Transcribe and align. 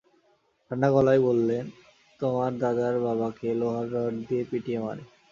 ঠাণ্ডা 0.71 0.89
গলায় 0.95 1.21
বললেন, 1.27 1.65
তোমার 2.19 2.51
দাদার 2.59 2.95
বাবাকে 3.05 3.47
লোহার 3.59 3.87
রড 3.95 4.13
দিয়ে 4.27 4.43
পিটিয়ে 4.49 4.79
মারে? 4.79 5.03